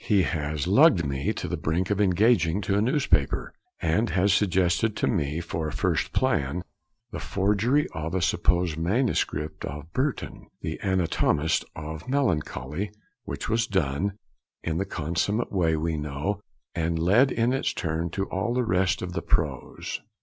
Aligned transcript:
He 0.03 0.23
has 0.23 0.65
lugged 0.65 1.05
me 1.05 1.31
to 1.33 1.47
the 1.47 1.57
brink 1.61 1.91
of 1.91 2.01
engaging 2.01 2.59
to 2.61 2.75
a 2.75 2.81
newspaper, 2.81 3.53
and 3.79 4.09
has 4.09 4.33
suggested 4.33 4.95
to 4.95 5.05
me 5.05 5.39
for 5.41 5.67
a 5.67 5.71
first 5.71 6.11
plan 6.11 6.63
the 7.11 7.19
forgery 7.19 7.87
of 7.93 8.15
a 8.15 8.21
supposed 8.23 8.77
manuscript 8.79 9.63
of 9.63 9.93
Burton, 9.93 10.47
the 10.61 10.79
anatomist 10.81 11.65
of 11.75 12.09
melancholy'; 12.09 12.91
which 13.25 13.47
was 13.47 13.67
done, 13.67 14.17
in 14.63 14.79
the 14.79 14.85
consummate 14.85 15.51
way 15.51 15.75
we 15.75 15.97
know, 15.97 16.41
and 16.73 16.97
led 16.97 17.31
in 17.31 17.53
its 17.53 17.71
turn 17.71 18.09
to 18.09 18.25
all 18.31 18.55
the 18.55 18.65
rest 18.65 19.03
of 19.03 19.13
the 19.13 19.21
prose. 19.21 20.01